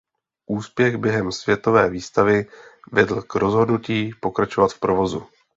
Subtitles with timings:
[0.49, 2.45] Úspěch během světové výstavy
[2.91, 5.23] vedl k rozhodnutí pokračovat v provozu.